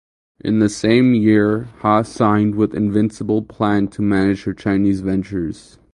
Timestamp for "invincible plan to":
2.73-4.01